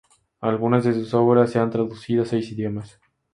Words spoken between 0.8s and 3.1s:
de sus obras se han traducido a seis idiomas.